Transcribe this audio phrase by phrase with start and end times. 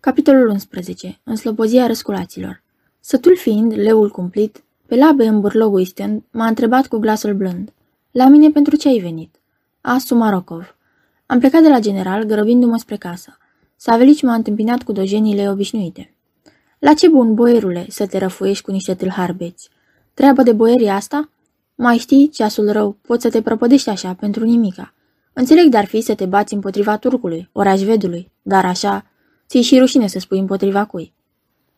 [0.00, 1.20] Capitolul 11.
[1.24, 2.62] Înslobozia răsculaților
[3.00, 7.72] Sătul fiind, leul cumplit, pe labe în bârlogul stând, m-a întrebat cu glasul blând.
[8.10, 9.34] La mine pentru ce ai venit?
[9.80, 10.76] A, Sumarokov.
[11.26, 13.38] Am plecat de la general, grăbindu-mă spre casă.
[13.76, 16.14] Savelici m-a întâmpinat cu dojenile obișnuite.
[16.78, 19.70] La ce bun, boierule, să te răfuiești cu niște tâlharbeți?
[20.14, 21.30] Treaba de boierii asta?
[21.74, 24.94] Mai știi, ceasul rău, poți să te prăpădești așa, pentru nimica.
[25.32, 29.04] Înțeleg dar fi să te bați împotriva turcului, orașvedului, dar așa,
[29.50, 31.12] ți și rușine să spui împotriva cui.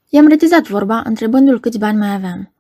[0.08, 2.52] I-am retezat vorba, întrebându-l câți bani mai aveam.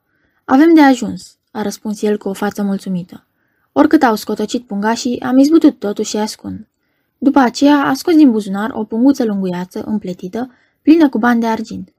[0.44, 3.26] Avem de ajuns, a răspuns el cu o față mulțumită.
[3.72, 6.66] Oricât au scotocit pungașii, am izbutut totuși și ascund.
[7.18, 10.50] După aceea a scos din buzunar o punguță lunguiață, împletită,
[10.82, 11.92] plină cu bani de argint.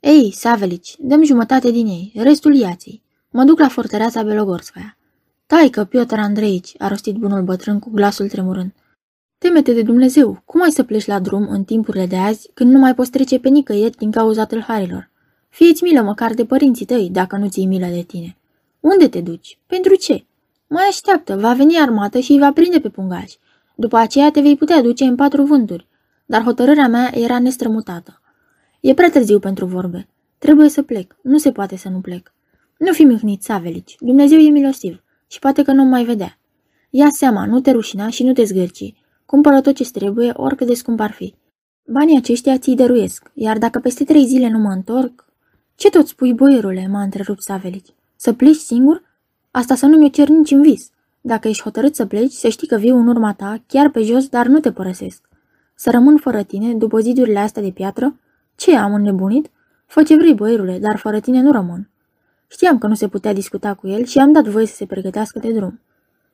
[0.00, 3.02] Ei, Savelici, dăm jumătate din ei, restul iații.
[3.30, 4.96] Mă duc la fortăreața Belogorskaya.
[5.46, 8.72] Taică, Piotr Andreici, a rostit bunul bătrân cu glasul tremurând.
[9.44, 12.78] Temete de Dumnezeu, cum ai să pleci la drum în timpurile de azi, când nu
[12.78, 15.10] mai poți trece pe nicăieri din cauza tâlharilor?
[15.48, 18.36] Fieți milă măcar de părinții tăi, dacă nu ții milă de tine.
[18.80, 19.58] Unde te duci?
[19.66, 20.24] Pentru ce?
[20.66, 23.38] Mai așteaptă, va veni armată și îi va prinde pe pungași.
[23.74, 25.86] După aceea te vei putea duce în patru vânturi,
[26.26, 28.20] dar hotărârea mea era nestrămutată.
[28.80, 30.08] E prea târziu pentru vorbe.
[30.38, 32.32] Trebuie să plec, nu se poate să nu plec.
[32.78, 36.38] Nu fi mâhnit, Savelici, Dumnezeu e milostiv și poate că nu mai vedea.
[36.90, 38.94] Ia seama, nu te rușina și nu te zgârci.
[39.26, 41.34] Cumpără tot ce trebuie, oricât de scump ar fi.
[41.86, 45.24] Banii aceștia ți-i dăruiesc, iar dacă peste trei zile nu mă întorc...
[45.74, 47.94] Ce tot spui, boierule, m-a întrerupt Savelici.
[48.16, 49.02] Să pleci singur?
[49.50, 50.90] Asta să nu mi-o cer nici în vis.
[51.20, 54.28] Dacă ești hotărât să pleci, să știi că viu în urma ta, chiar pe jos,
[54.28, 55.28] dar nu te părăsesc.
[55.74, 58.16] Să rămân fără tine, după zidurile astea de piatră?
[58.56, 59.50] Ce, am înnebunit?
[59.86, 61.88] Fă ce vrei, boierule, dar fără tine nu rămân.
[62.46, 65.38] Știam că nu se putea discuta cu el și am dat voie să se pregătească
[65.38, 65.80] de drum.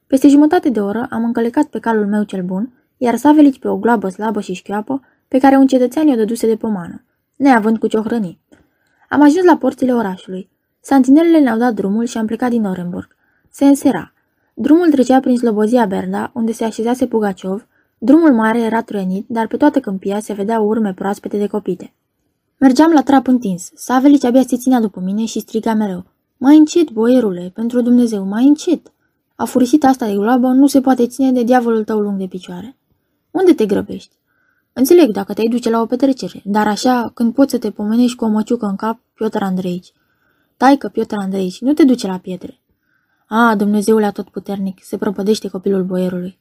[0.06, 3.76] Peste jumătate de oră am încălecat pe calul meu cel bun, iar Savelici pe o
[3.76, 7.04] gloabă slabă și șchioapă, pe care un cetățean i-o dăduse de pomană,
[7.36, 8.38] neavând cu ce-o hrăni.
[9.08, 10.50] Am ajuns la porțile orașului.
[10.80, 13.16] Santinelele ne-au dat drumul și am plecat din Orenburg.
[13.50, 14.12] Se însera.
[14.54, 17.66] Drumul trecea prin Slobozia Berda, unde se așezase Pugaciov.
[17.98, 21.92] Drumul mare era truenit, dar pe toată câmpia se vedeau urme proaspete de copite.
[22.58, 23.70] Mergeam la trap întins.
[23.74, 26.04] Savelici abia se ținea după mine și striga mereu.
[26.36, 28.92] Mai încet, boierule, pentru Dumnezeu, mai încet.
[29.34, 32.74] A furisit asta de gloabă nu se poate ține de diavolul tău lung de picioare.
[33.30, 34.14] Unde te grăbești?
[34.72, 38.24] Înțeleg dacă te-ai duce la o petrecere, dar așa, când poți să te pomenești cu
[38.24, 39.92] o măciucă în cap, Piotr Andreici.
[40.56, 42.60] Taică, Piotr Andreici, nu te duce la pietre.
[43.26, 46.38] A, Dumnezeule atotputernic, se propădește copilul boierului.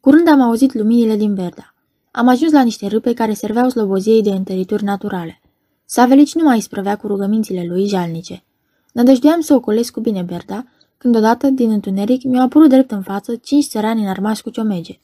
[0.00, 1.74] Curând am auzit luminile din Berda.
[2.10, 5.40] Am ajuns la niște râpe care serveau sloboziei de întărituri naturale.
[5.84, 8.44] Savelici nu mai isprăvea cu rugămințile lui jalnice.
[8.92, 10.64] Nădăjduiam să ocolesc cu bine Berda,
[10.98, 14.98] când odată, din întuneric, mi-au apărut drept în față cinci țărani înarmați cu ciomege.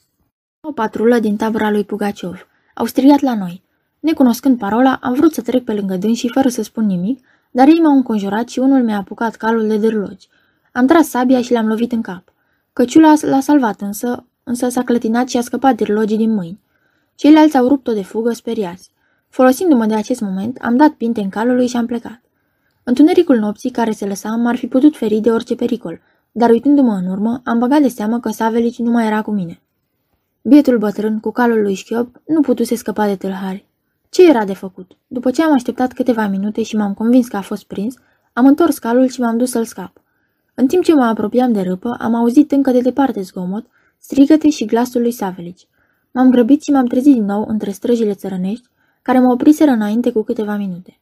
[0.65, 2.47] O patrulă din tabăra lui Pugaciov.
[2.73, 3.63] Au strigat la noi.
[3.99, 7.67] Necunoscând parola, am vrut să trec pe lângă dâns și fără să spun nimic, dar
[7.67, 10.27] ei m-au înconjurat și unul mi-a apucat calul de dârlogi.
[10.71, 12.23] Am tras sabia și l-am lovit în cap.
[12.73, 16.59] Căciula l-a salvat însă, însă s-a clătinat și a scăpat dârlogii din mâini.
[17.15, 18.91] Ceilalți au rupt-o de fugă speriați.
[19.29, 22.21] Folosindu-mă de acest moment, am dat pinte în calului și am plecat.
[22.83, 25.99] Întunericul nopții care se lăsa m-ar fi putut feri de orice pericol,
[26.31, 29.61] dar uitându-mă în urmă, am băgat de seamă că Savelici nu mai era cu mine.
[30.45, 33.65] Bietul bătrân, cu calul lui șchiop, nu putuse scăpa de tâlhari.
[34.09, 34.91] Ce era de făcut?
[35.07, 37.95] După ce am așteptat câteva minute și m-am convins că a fost prins,
[38.33, 40.01] am întors calul și m-am dus să-l scap.
[40.53, 43.65] În timp ce mă apropiam de râpă, am auzit încă de departe zgomot,
[43.97, 45.67] strigăte și glasul lui Savelici.
[46.11, 48.67] M-am grăbit și m-am trezit din nou între străjile țărănești,
[49.01, 50.99] care mă opriseră înainte cu câteva minute.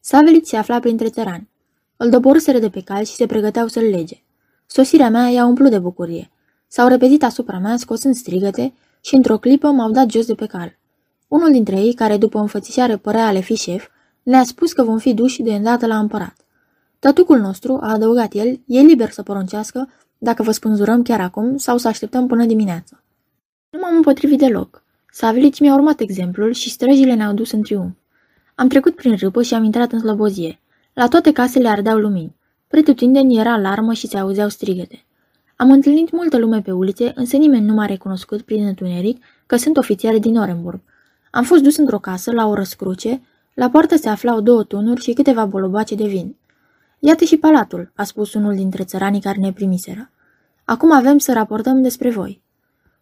[0.00, 1.48] Savelici se afla printre țărani.
[1.96, 4.22] Îl doborâseră de pe cal și se pregăteau să-l lege.
[4.66, 6.30] Sosirea mea i-a umplut de bucurie.
[6.66, 8.72] S-au repezit asupra mea scosând strigăte
[9.04, 10.78] și într-o clipă m-au dat jos de pe cal.
[11.28, 13.88] Unul dintre ei, care după înfățișare părea ale fi șef,
[14.22, 16.36] ne-a spus că vom fi duși de îndată la împărat.
[16.98, 21.78] Tătucul nostru, a adăugat el, e liber să poruncească dacă vă spânzurăm chiar acum sau
[21.78, 23.02] să așteptăm până dimineață.
[23.70, 24.82] Nu m-am împotrivit deloc.
[25.10, 27.92] Savilici mi-a urmat exemplul și străjile ne-au dus în triumf.
[28.54, 30.60] Am trecut prin râpă și am intrat în slăbozie.
[30.92, 32.36] La toate casele ardeau lumini.
[32.68, 35.04] Pretutindeni era alarmă și se auzeau strigăte.
[35.62, 39.76] Am întâlnit multă lume pe ulițe, însă nimeni nu m-a recunoscut prin întuneric că sunt
[39.76, 40.80] ofițer din Orenburg.
[41.30, 43.22] Am fost dus într-o casă, la o răscruce,
[43.54, 46.36] la poartă se aflau două tunuri și câteva bolobace de vin.
[46.98, 50.10] Iată și palatul, a spus unul dintre țăranii care ne primiseră.
[50.64, 52.42] Acum avem să raportăm despre voi.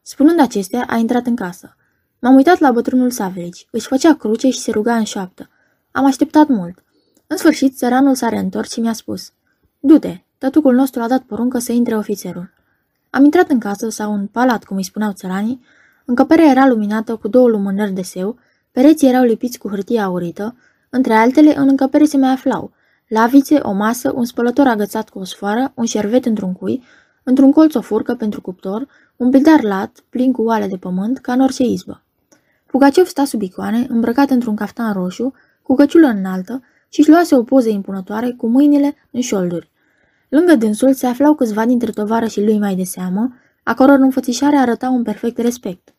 [0.03, 1.77] Spunând acestea, a intrat în casă.
[2.19, 3.67] M-am uitat la bătrânul Savelici.
[3.71, 5.51] Își făcea cruce și se ruga în șoaptă.
[5.91, 6.85] Am așteptat mult.
[7.27, 9.33] În sfârșit, țăranul s-a reîntors și mi-a spus.
[9.79, 12.51] Du-te, tătucul nostru a dat poruncă să intre ofițerul.
[13.11, 15.61] Am intrat în casă sau în palat, cum îi spuneau țăranii.
[16.05, 18.39] Încăperea era luminată cu două lumânări de seu,
[18.73, 20.57] Pereții erau lipiți cu hârtie aurită,
[20.91, 22.73] între altele în încăpere se mai aflau
[23.11, 26.83] lavițe, o masă, un spălător agățat cu o sfoară, un șervet într-un cui,
[27.23, 31.33] într-un colț o furcă pentru cuptor, un bildar lat, plin cu oale de pământ, ca
[31.33, 32.03] în orice izbă.
[32.67, 35.33] Pugaciov sta sub icoane, îmbrăcat într-un caftan roșu,
[35.63, 39.71] cu căciulă înaltă și își luase o poză impunătoare cu mâinile în șolduri.
[40.31, 44.89] Lângă dânsul se aflau câțiva dintre tovarășii lui mai de seamă, a căror înfățișare arăta
[44.89, 45.95] un perfect respect.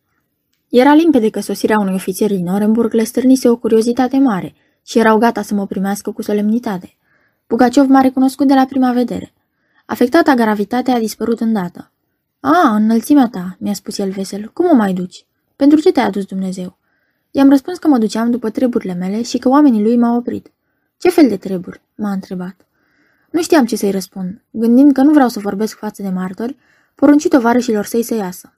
[0.69, 4.53] Era limpede că sosirea unui ofițer din Orenburg le stârnise o curiozitate mare
[4.85, 6.97] și erau gata să mă primească cu solemnitate.
[7.47, 9.33] Pugaciov m-a recunoscut de la prima vedere.
[9.85, 11.91] Afectata gravitate a dispărut îndată.
[12.39, 15.25] A, înălțimea ta, mi-a spus el vesel, cum o mai duci?
[15.55, 16.77] Pentru ce te-a adus Dumnezeu?
[17.31, 20.51] I-am răspuns că mă duceam după treburile mele și că oamenii lui m-au oprit.
[20.97, 21.81] Ce fel de treburi?
[21.95, 22.65] m-a întrebat.
[23.31, 24.41] Nu știam ce să-i răspund.
[24.51, 26.57] Gândind că nu vreau să vorbesc față de martori,
[26.95, 28.53] porunci tovarășilor săi să iasă.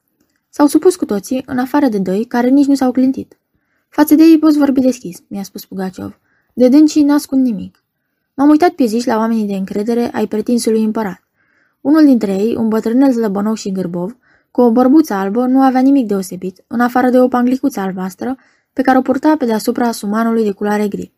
[0.50, 3.38] S-au supus cu toții, în afară de doi, care nici nu s-au clintit.
[3.90, 6.20] Față de ei poți vorbi deschis, mi-a spus Pugaciov.
[6.54, 7.84] De dâncii n-ascund nimic.
[8.34, 11.24] M-am uitat pe zici la oamenii de încredere ai pretinsului împărat.
[11.82, 14.18] Unul dintre ei, un bătrânel zlăbănou și gârbov,
[14.52, 18.38] cu o bărbuță albă, nu avea nimic deosebit, în afară de o panglicuță albastră,
[18.74, 21.12] pe care o purta pe deasupra sumanului de culoare gri.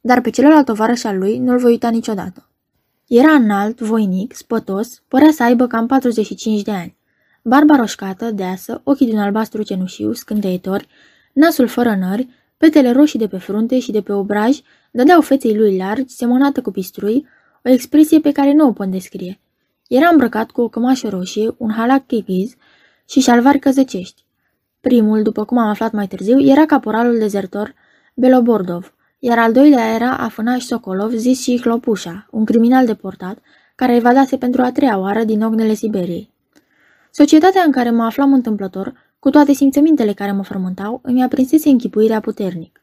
[0.00, 2.49] Dar pe celălalt tovarăș al lui nu-l voi uita niciodată.
[3.10, 6.96] Era înalt, voinic, spătos, părea să aibă cam 45 de ani.
[7.42, 10.88] Barba roșcată, deasă, ochii din albastru cenușiu, scânteitori,
[11.32, 14.58] nasul fără nări, petele roșii de pe frunte și de pe obraj
[14.90, 17.26] dădeau feței lui largi, semănată cu pistrui,
[17.64, 19.40] o expresie pe care nu o pot descrie.
[19.88, 22.54] Era îmbrăcat cu o cămașă roșie, un halac chighiz
[23.08, 24.24] și șalvari căzăcești.
[24.80, 27.74] Primul, după cum am aflat mai târziu, era caporalul dezertor
[28.14, 33.38] Belobordov, iar al doilea era Afânaș Sokolov, zis și Hlopușa, un criminal deportat,
[33.74, 36.30] care evadase pentru a treia oară din ognele Siberiei.
[37.10, 42.20] Societatea în care mă aflam întâmplător, cu toate simțămintele care mă frământau, îmi aprinsese închipuirea
[42.20, 42.82] puternic.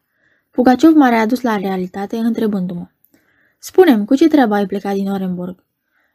[0.52, 2.88] Pugaciov m-a readus la realitate întrebându-mă.
[3.58, 5.64] Spune-mi, cu ce treabă ai plecat din Orenburg?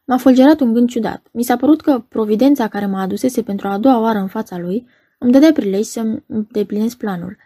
[0.04, 1.26] M-a fulgerat un gând ciudat.
[1.32, 4.86] Mi s-a părut că providența care mă adusese pentru a doua oară în fața lui
[5.18, 7.36] îmi dădea prilej să-mi deplinesc planul.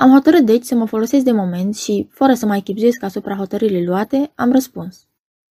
[0.00, 3.86] Am hotărât deci să mă folosesc de moment și, fără să mai chipzuiesc asupra hotărârii
[3.86, 5.06] luate, am răspuns.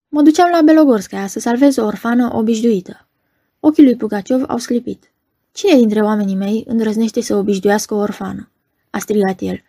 [0.07, 3.07] Mă duceam la Belogorskaya să salvez o orfană obișnuită.
[3.59, 5.11] Ochii lui Pugaciov au sclipit.
[5.51, 8.49] Cine dintre oamenii mei îndrăznește să obișnuiască o orfană?
[8.89, 9.63] A strigat el.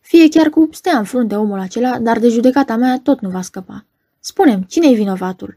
[0.00, 3.40] Fie chiar cu stea în frunte omul acela, dar de judecata mea tot nu va
[3.40, 3.84] scăpa.
[4.20, 5.56] Spunem, cine e vinovatul?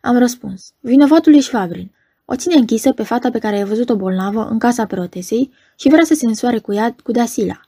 [0.00, 0.72] Am răspuns.
[0.80, 1.90] Vinovatul e Șvabrin.
[2.24, 6.04] O ține închisă pe fata pe care ai văzut-o bolnavă în casa protesei și vrea
[6.04, 7.60] să se însoare cu ea cu Dasila.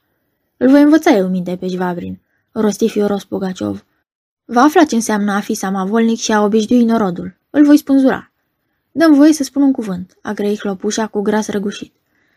[0.56, 2.20] Îl voi învăța eu minte pe Șvabrin,
[2.52, 3.84] rosti fioros Pugaciov.
[4.44, 7.36] Va afla ce înseamnă a fi samavolnic și a obișnui norodul.
[7.50, 8.32] Îl voi spânzura.
[8.92, 11.94] Dăm voie să spun un cuvânt, a grăit Clopușa cu gras răgușit.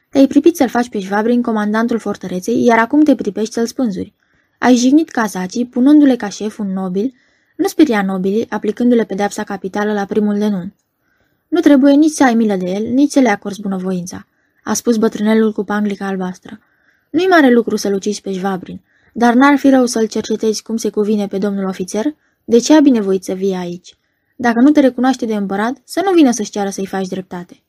[0.09, 4.13] Te-ai pripit să-l faci pe Șvabrin comandantul fortăreței, iar acum te pripești să-l spânzuri.
[4.57, 7.13] Ai jignit cazacii, punându-le ca șef un nobil,
[7.55, 10.73] nu speria nobilii, aplicându-le pedepsa capitală la primul denunț.
[11.47, 14.27] Nu trebuie nici să ai milă de el, nici să le acorzi bunăvoința,
[14.63, 16.59] a spus bătrânelul cu panglica albastră.
[17.09, 18.81] Nu-i mare lucru să-l ucizi pe Șvabrin,
[19.13, 22.05] dar n-ar fi rău să-l cercetezi cum se cuvine pe domnul ofițer?
[22.43, 23.97] De ce a binevoit să vie aici?
[24.35, 27.63] Dacă nu te recunoaște de împărat, să nu vină să-și ceară să-i faci dreptate.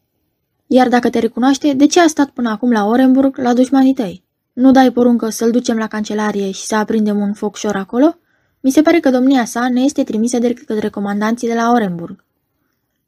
[0.66, 4.24] Iar dacă te recunoaște, de ce a stat până acum la Orenburg, la dușmanii tăi?
[4.52, 8.18] Nu dai poruncă să-l ducem la cancelarie și să aprindem un foc șor acolo?
[8.60, 12.24] Mi se pare că domnia sa ne este trimisă de către comandanții de la Orenburg.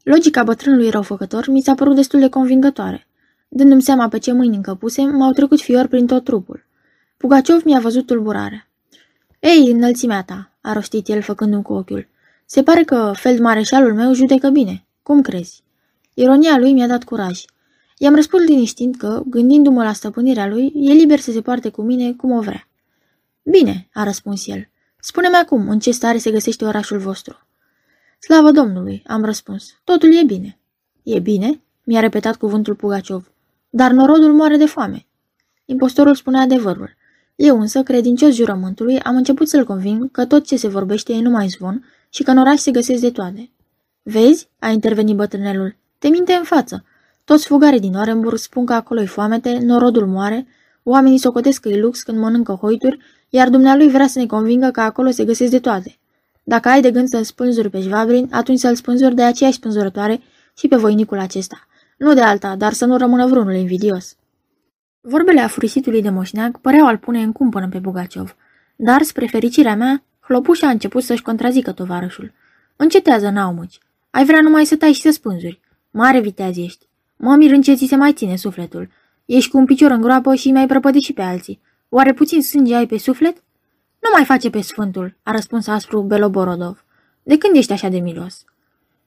[0.03, 3.07] Logica bătrânului răufăcător mi s-a părut destul de convingătoare.
[3.55, 6.65] Dându-mi seama pe ce mâini încăpuse, m-au trecut fior prin tot trupul.
[7.17, 8.69] Pugaciov mi-a văzut tulburarea.
[9.41, 12.09] Ei, înălțimea ta, a rostit el făcându-mi cu ochiul.
[12.47, 14.85] Se pare că feldmareșalul meu judecă bine.
[15.03, 15.63] Cum crezi?
[16.15, 17.41] Ironia lui mi-a dat curaj.
[17.99, 22.13] I-am răspuns liniștind că, gândindu-mă la stăpânirea lui, e liber să se poarte cu mine
[22.13, 22.69] cum o vrea.
[23.43, 24.69] Bine, a răspuns el.
[25.01, 27.47] Spune-mi acum în ce stare se găsește orașul vostru.
[28.19, 29.81] Slavă Domnului, am răspuns.
[29.85, 30.59] Totul e bine.
[31.03, 31.61] E bine?
[31.85, 33.32] Mi-a repetat cuvântul Pugaciov.
[33.75, 35.07] Dar norodul moare de foame.
[35.65, 36.97] Impostorul spune adevărul.
[37.37, 41.49] Eu însă, credincios jurământului, am început să-l conving că tot ce se vorbește e numai
[41.49, 43.51] zvon și că în oraș se găsesc de toate.
[44.03, 44.49] Vezi?
[44.59, 45.77] a intervenit bătrânelul.
[45.99, 46.85] Te minte în față.
[47.25, 50.47] Toți fugarii din Orenburg spun că acolo-i foamete, norodul moare,
[50.83, 52.99] oamenii socotesc că-i lux când mănâncă hoituri,
[53.29, 55.99] iar dumnealui vrea să ne convingă că acolo se găsesc de toate.
[56.43, 60.21] Dacă ai de gând să-l spânzuri pe Jvabrin, atunci să-l spânzuri de aceeași spânzurătoare
[60.57, 61.67] și pe voinicul acesta.
[62.03, 64.17] Nu de alta, dar să nu rămână vreunul invidios.
[65.01, 68.37] Vorbele afurisitului de moșneag păreau al pune în cumpănă pe Bugaciov,
[68.77, 72.33] dar, spre fericirea mea, Hlopușa a început să-și contrazică tovarășul.
[72.77, 73.79] Încetează, naumuci.
[74.11, 75.61] Ai vrea numai să tai și să spânzuri.
[75.91, 76.87] Mare viteaz ești.
[77.17, 78.89] Mă mir în ce ți se mai ține sufletul.
[79.25, 81.61] Ești cu un picior în groapă și mai prăpădit și pe alții.
[81.89, 83.37] Oare puțin sânge ai pe suflet?
[83.99, 86.85] Nu mai face pe sfântul, a răspuns aspru Beloborodov.
[87.23, 88.45] De când ești așa de milos?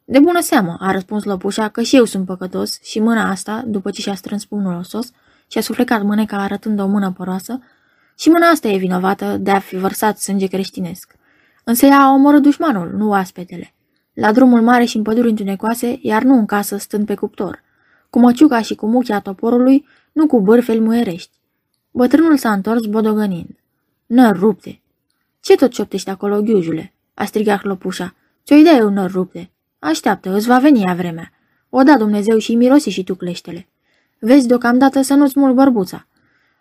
[0.08, 3.92] De bună seamă, a răspuns lăpușa, că și eu sunt păcătos și mâna asta, după
[3.92, 5.12] ce și-a strâns pumnul osos
[5.48, 7.60] și a suflecat mâneca arătând o mână poroasă,
[8.18, 11.16] și mâna asta e vinovată de a fi vărsat sânge creștinesc.
[11.64, 13.74] Însă ea a omorât dușmanul, nu aspetele.
[14.14, 17.64] La drumul mare și în păduri întunecoase, iar nu în casă stând pe cuptor.
[18.10, 21.38] Cu măciuca și cu muchia toporului, nu cu bârfeli muierești.
[21.92, 23.56] Bătrânul s-a întors bodogănind.
[24.06, 24.82] Năr rupte!
[25.40, 26.94] Ce tot cioptești acolo, ghiujule?
[27.14, 28.16] a strigat clopușa.
[28.46, 29.50] Ți-o idee un năr rupte.
[29.86, 31.32] Așteaptă, îți va veni a vremea.
[31.70, 33.68] O da Dumnezeu și mirosi și tu cleștele.
[34.20, 36.08] Vezi deocamdată să nu-ți mult bărbuța.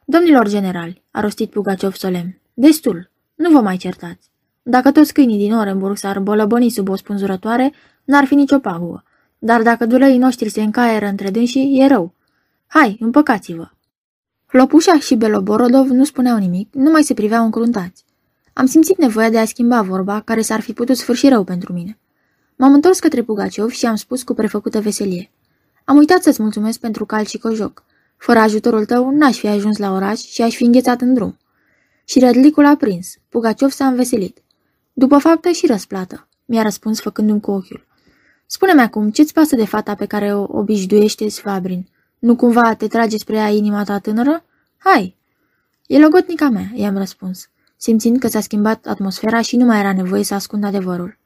[0.05, 4.31] Domnilor generali, a rostit Pugaciov solemn, destul, nu vă mai certați.
[4.63, 7.73] Dacă toți câinii din Orenburg s-ar bolăbăni sub o spânzurătoare,
[8.05, 9.05] n-ar fi nicio pagubă.
[9.39, 12.15] Dar dacă duleii noștri se încaieră între dânsii, e rău.
[12.67, 13.69] Hai, împăcați-vă!
[14.51, 18.05] Lopușa și Beloborodov nu spuneau nimic, nu mai se priveau încruntați.
[18.53, 21.99] Am simțit nevoia de a schimba vorba, care s-ar fi putut sfârși rău pentru mine.
[22.57, 25.31] M-am întors către Pugaciov și am spus cu prefăcută veselie.
[25.85, 27.85] Am uitat să-ți mulțumesc pentru cal și cojoc.
[28.17, 31.39] Fără ajutorul tău, n-aș fi ajuns la oraș și aș fi înghețat în drum.
[32.05, 33.17] Și rădlicul a prins.
[33.29, 34.43] Pugaciov s-a înveselit.
[34.93, 37.87] După faptă și răsplată, mi-a răspuns făcându-mi cu ochiul.
[38.47, 41.89] Spune-mi acum, ce-ți pasă de fata pe care o obișnuiește Sfabrin?
[42.19, 44.45] Nu cumva te trage spre ea inima ta tânără?
[44.77, 45.17] Hai!
[45.87, 50.23] E logotnica mea, i-am răspuns, simțind că s-a schimbat atmosfera și nu mai era nevoie
[50.23, 51.19] să ascund adevărul.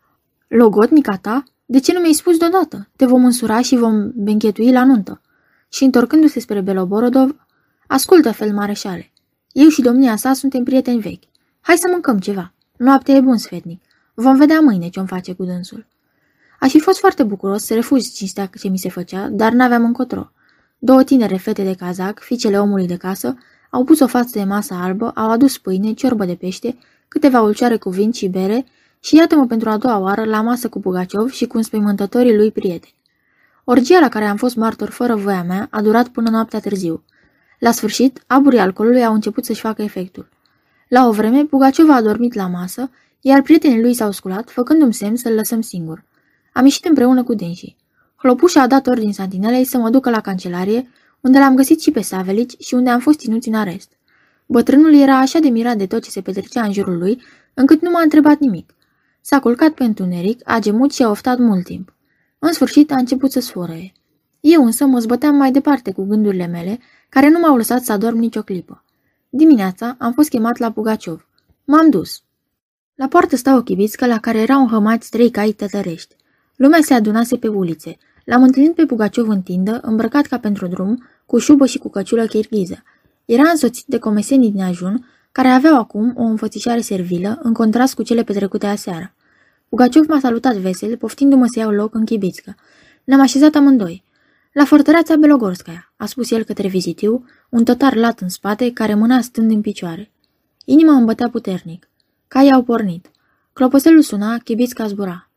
[0.49, 1.45] Logotnica ta?
[1.67, 2.88] De ce nu mi-ai spus deodată?
[2.97, 5.21] Te vom însura și vom benchetui la nuntă.
[5.69, 7.47] Și întorcându-se spre Beloborodov,
[7.87, 9.12] ascultă, fel mareșale.
[9.52, 11.23] Eu și domnia sa suntem prieteni vechi.
[11.61, 12.52] Hai să mâncăm ceva.
[12.76, 13.83] Noaptea e bun, sfetnic.
[14.14, 15.87] Vom vedea mâine ce-om face cu dânsul.
[16.61, 20.31] Aș fi fost foarte bucuros să refuz cinstea ce mi se făcea, dar n-aveam încotro.
[20.78, 23.37] Două tinere fete de cazac, fiicele omului de casă,
[23.71, 26.78] au pus o față de masă albă, au adus pâine, ciorbă de pește,
[27.09, 28.67] câteva ulcioare cu vin și bere
[29.00, 32.95] și iată-mă pentru a doua oară la masă cu Pugaciov și cu înspăimântătorii lui prieteni.
[33.64, 37.02] Orgia la care am fost martor fără voia mea a durat până noaptea târziu.
[37.59, 40.28] La sfârșit, aburii alcoolului au început să-și facă efectul.
[40.88, 42.90] La o vreme, Pugaciov a dormit la masă,
[43.21, 46.05] iar prietenii lui s-au sculat, făcându-mi semn să-l lăsăm singur.
[46.52, 47.76] Am ieșit împreună cu dânsii.
[48.17, 50.88] Hlopușa a dat ordin santinelei să mă ducă la cancelarie,
[51.21, 53.90] unde l-am găsit și pe Savelici și unde am fost ținuți în arest.
[54.47, 57.23] Bătrânul era așa de mirat de tot ce se petrecea în jurul lui,
[57.55, 58.75] încât nu m-a întrebat nimic.
[59.30, 61.94] S-a culcat pe întuneric, a gemut și a oftat mult timp.
[62.38, 63.92] În sfârșit a început să sfărăie.
[64.40, 68.18] Eu însă mă zbăteam mai departe cu gândurile mele, care nu m-au lăsat să adorm
[68.18, 68.85] nicio clipă.
[69.28, 71.28] Dimineața am fost chemat la Pugaciov.
[71.64, 72.23] M-am dus.
[72.94, 76.16] La poartă stau o chibițcă la care erau înhămați trei cai tătărești.
[76.56, 77.97] Lumea se adunase pe ulițe.
[78.25, 82.26] L-am întâlnit pe Pugaciov în tindă, îmbrăcat ca pentru drum, cu șubă și cu căciulă
[82.26, 82.82] chirghiză.
[83.25, 88.02] Era însoțit de comesenii din ajun, care aveau acum o înfățișare servilă, în contrast cu
[88.02, 89.12] cele petrecute aseară.
[89.68, 92.54] Pugaciov m-a salutat vesel, poftindu-mă să iau loc în chibițcă.
[93.04, 94.04] Ne-am așezat amândoi.
[94.52, 99.20] La fortăreața Belogorskaya, a spus el către vizitiu, un tătar lat în spate, care mâna
[99.20, 100.10] stând în picioare.
[100.64, 101.88] Inima îmi bătea puternic.
[102.28, 103.10] Caii au pornit.
[103.52, 105.30] Clopoțelul suna, chibițca zbura.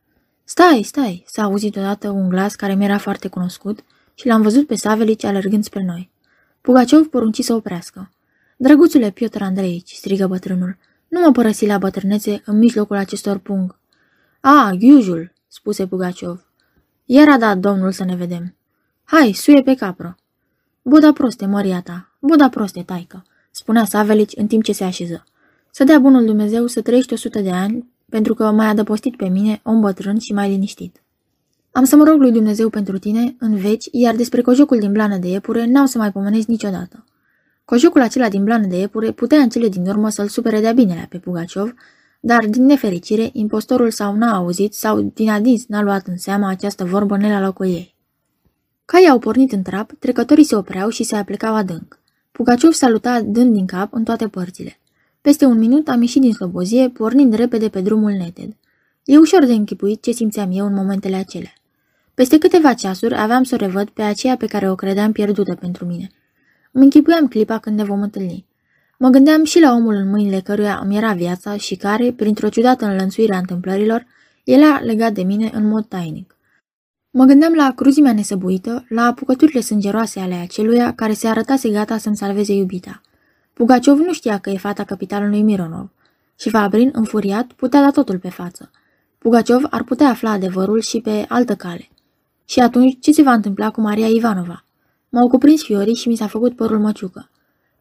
[0.44, 3.80] Stai, stai, s-a auzit odată un glas care mi-era foarte cunoscut
[4.14, 6.12] și l-am văzut pe Savelici alergând spre noi.
[6.62, 8.12] Pugaciov porunci să oprească.
[8.58, 13.80] Drăguțule Piotr Andreici, strigă bătrânul, nu mă părăsi la bătrânețe în mijlocul acestor pung.
[14.44, 16.46] A, ghiujul, spuse Pugaciov.
[17.06, 18.56] Iar a dat domnul să ne vedem.
[19.04, 20.16] Hai, suie pe capră.
[20.82, 25.24] Boda proste, măria ta, boda proste, taică, spunea Savelici în timp ce se așeză.
[25.72, 29.28] Să dea bunul Dumnezeu să trăiești o sută de ani, pentru că m-ai adăpostit pe
[29.28, 31.02] mine, om bătrân și mai liniștit.
[31.72, 35.18] Am să mă rog lui Dumnezeu pentru tine, în veci, iar despre cojocul din blană
[35.18, 37.06] de iepure n-au să mai pomenesc niciodată.
[37.66, 41.06] Cojocul acela din blană de iepure putea în cele din urmă să-l supere de-a binelea
[41.10, 41.74] pe Pugaciov,
[42.24, 46.86] dar, din nefericire, impostorul sau n-a auzit sau din adins n-a luat în seama această
[46.86, 47.96] vorbă ne la locul ei.
[48.86, 52.00] Caii au pornit în trap, trecătorii se opreau și se aplicau adânc.
[52.32, 54.80] Pugaciov saluta dând din cap în toate părțile.
[55.22, 58.56] Peste un minut am ieșit din slobozie, pornind repede pe drumul neted.
[59.04, 61.54] E ușor de închipuit ce simțeam eu în momentele acelea.
[62.14, 65.86] Peste câteva ceasuri aveam să o revăd pe aceea pe care o credeam pierdută pentru
[65.86, 66.10] mine.
[66.72, 68.46] Îmi închipuiam clipa când ne vom întâlni.
[69.02, 72.86] Mă gândeam și la omul în mâinile căruia îmi era viața și care, printr-o ciudată
[72.86, 74.06] înlănțuire a întâmplărilor,
[74.44, 76.36] era legat de mine în mod tainic.
[77.12, 82.18] Mă gândeam la cruzimea nesăbuită, la apucăturile sângeroase ale aceluia care se arătase gata să-mi
[82.18, 83.02] salveze iubita.
[83.54, 85.90] Pugaciov nu știa că e fata capitalului Mironov
[86.40, 88.72] și Fabrin, înfuriat, putea da totul pe față.
[89.18, 91.90] Pugaciov ar putea afla adevărul și pe altă cale.
[92.46, 94.66] Și atunci, ce se va întâmpla cu Maria Ivanova?
[95.10, 97.30] M-au cuprins fiorii și mi s-a făcut părul măciucă.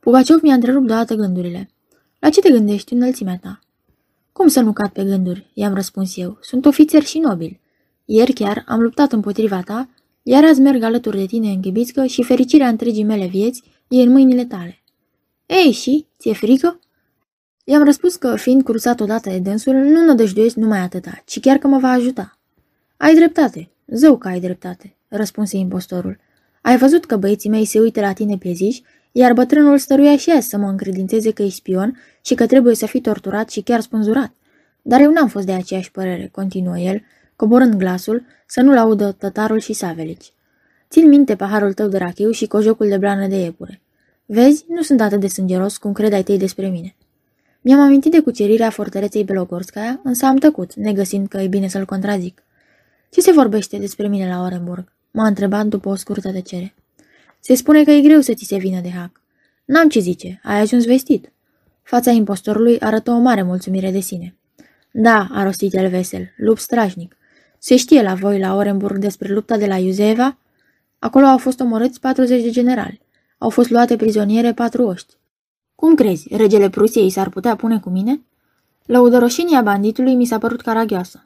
[0.00, 1.70] Pugaciov mi-a întrerupt deodată gândurile.
[2.18, 3.58] La ce te gândești, înălțimea ta?
[4.32, 5.50] Cum să nu cad pe gânduri?
[5.54, 6.38] I-am răspuns eu.
[6.40, 7.60] Sunt ofițer și nobil.
[8.04, 9.88] Ieri chiar am luptat împotriva ta,
[10.22, 14.10] iar azi merg alături de tine în ghibițcă și fericirea întregii mele vieți e în
[14.10, 14.82] mâinile tale.
[15.46, 16.06] Ei, și?
[16.18, 16.80] Ți-e frică?
[17.64, 21.66] I-am răspuns că, fiind cruțat odată de dânsul, nu nădăjduiesc numai atâta, ci chiar că
[21.66, 22.38] mă va ajuta.
[22.96, 26.18] Ai dreptate, zău că ai dreptate, răspunse impostorul.
[26.62, 30.30] Ai văzut că băieții mei se uită la tine pe zici, iar bătrânul stăruia și
[30.30, 33.80] azi să mă încredințeze că e spion și că trebuie să fii torturat și chiar
[33.80, 34.32] spânzurat.
[34.82, 37.02] Dar eu n-am fost de aceeași părere, continuă el,
[37.36, 40.32] coborând glasul, să nu-l audă tătarul și savelici.
[40.90, 43.80] Țin minte paharul tău de rachiu și cojocul de blană de iepure.
[44.26, 46.94] Vezi, nu sunt atât de sângeros cum credeai tăi despre mine.
[47.60, 52.42] Mi-am amintit de cucerirea fortăreței Belogorskaya, însă am tăcut, negăsind că e bine să-l contrazic.
[53.10, 54.92] Ce se vorbește despre mine la Orenburg?
[55.10, 56.74] M-a întrebat după o scurtă tăcere.
[57.40, 59.22] Se spune că e greu să ți se vină de hac.
[59.64, 61.32] N-am ce zice, ai ajuns vestit.
[61.82, 64.36] Fața impostorului arătă o mare mulțumire de sine.
[64.90, 67.16] Da, a rostit el vesel, lup strașnic.
[67.58, 70.38] Se știe la voi la Orenburg despre lupta de la Iuzeva?
[70.98, 73.00] Acolo au fost omorâți 40 de generali.
[73.38, 75.14] Au fost luate prizoniere patru oști.
[75.74, 78.20] Cum crezi, regele Prusiei s-ar putea pune cu mine?
[78.86, 81.22] Lăudăroșenia banditului mi s-a părut caragioasă.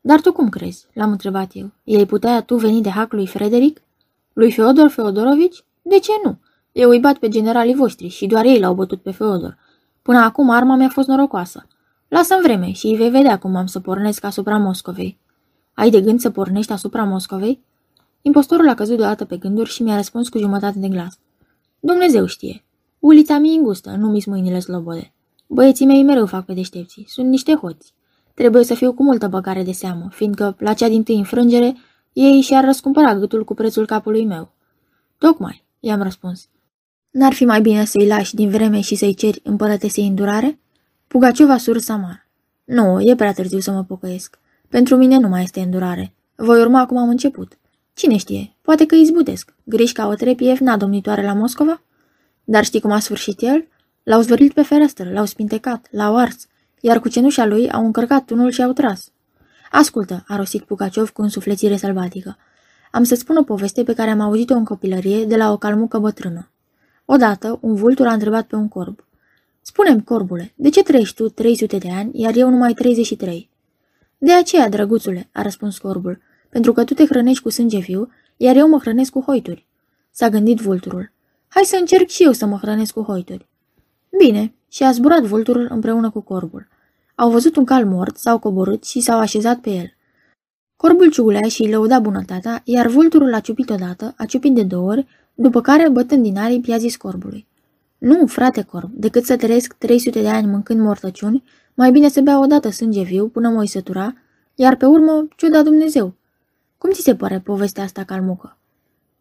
[0.00, 0.86] Dar tu cum crezi?
[0.92, 1.70] L-am întrebat eu.
[1.84, 3.82] Ei putea tu veni de hac lui Frederic?
[4.36, 5.64] Lui Feodor Feodorovici?
[5.82, 6.38] De ce nu?
[6.72, 9.58] Eu îi bat pe generalii voștri și doar ei l-au bătut pe Feodor.
[10.02, 11.66] Până acum arma mi-a fost norocoasă.
[12.08, 15.18] Lasă-mi vreme și îi vei vedea cum am să pornesc asupra Moscovei.
[15.74, 17.62] Ai de gând să pornești asupra Moscovei?
[18.22, 21.18] Impostorul a căzut deodată pe gânduri și mi-a răspuns cu jumătate de glas.
[21.80, 22.64] Dumnezeu știe.
[22.98, 25.12] Ulița mi îngustă, nu mi mâinile slobode.
[25.46, 27.94] Băieții mei mereu fac pe deștepții, sunt niște hoți.
[28.34, 31.76] Trebuie să fiu cu multă băgare de seamă, fiindcă, la cea din tâi înfrângere,
[32.16, 34.52] ei și-ar răscumpăra gâtul cu prețul capului meu.
[35.18, 36.48] Tocmai, i-am răspuns.
[37.10, 40.58] N-ar fi mai bine să-i lași din vreme și să-i ceri împărătesei îndurare?
[41.06, 42.26] Pugaciova surs amar.
[42.64, 44.38] Nu, e prea târziu să mă pocăiesc.
[44.68, 46.14] Pentru mine nu mai este îndurare.
[46.36, 47.58] Voi urma cum am început.
[47.94, 49.54] Cine știe, poate că izbutesc.
[49.64, 51.82] Grișca Otrepiev n-a domnitoare la Moscova?
[52.44, 53.66] Dar știi cum a sfârșit el?
[54.02, 56.46] L-au zvârlit pe fereastră, l-au spintecat, l-au ars,
[56.80, 59.10] iar cu cenușa lui au încărcat tunul și au tras.
[59.76, 62.36] Ascultă, a rostit Pugaciov cu însuflețire sălbatică.
[62.90, 65.98] Am să spun o poveste pe care am auzit-o în copilărie de la o calmucă
[65.98, 66.50] bătrână.
[67.04, 69.04] Odată, un vultur a întrebat pe un corb.
[69.60, 73.50] Spune-mi, corbule, de ce trăiești tu 300 de ani, iar eu numai 33?
[74.18, 78.56] De aceea, drăguțule, a răspuns corbul, pentru că tu te hrănești cu sânge viu, iar
[78.56, 79.66] eu mă hrănesc cu hoituri.
[80.10, 81.12] S-a gândit vulturul.
[81.48, 83.48] Hai să încerc și eu să mă hrănesc cu hoituri.
[84.18, 86.68] Bine, și a zburat vulturul împreună cu corbul.
[87.18, 89.92] Au văzut un cal mort, s-au coborât și s-au așezat pe el.
[90.76, 94.90] Corbul ciugulea și îi lăuda bunătatea, iar vulturul a ciupit odată, a ciupit de două
[94.90, 97.46] ori, după care, bătând din aripi, i-a zis corbului.
[97.98, 101.42] Nu, frate corb, decât să trăiesc 300 de ani mâncând mortăciuni,
[101.74, 104.14] mai bine să bea odată sânge viu până mă sătura,
[104.54, 106.14] iar pe urmă, ciuda Dumnezeu.
[106.78, 108.56] Cum ți se pare povestea asta calmucă?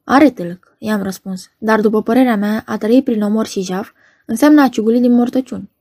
[0.04, 3.92] Are tâlc, i-am răspuns, dar după părerea mea, a trăi prin omor și jaf
[4.26, 5.74] înseamnă a ciuguli din mortăciuni.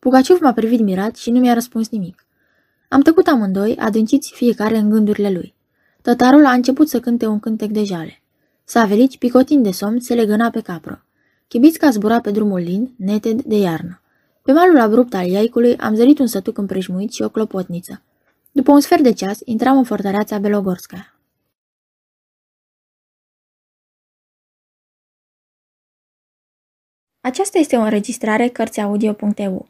[0.00, 2.26] Pugaciov m-a privit mirat și nu mi-a răspuns nimic.
[2.88, 5.54] Am tăcut amândoi, adânciți fiecare în gândurile lui.
[6.02, 8.22] Tătarul a început să cânte un cântec de jale.
[8.64, 11.04] Savelici, picotind de somn, se legăna pe capră.
[11.48, 14.00] Chibițca zbura pe drumul lin, neted de iarnă.
[14.42, 18.02] Pe malul abrupt al iaicului am zărit un sătuc împrejmuit și o clopotniță.
[18.52, 21.14] După un sfert de ceas, intram în fortăreața Belogorskaya.
[27.20, 29.69] Aceasta este o înregistrare Cărțiaudio.eu.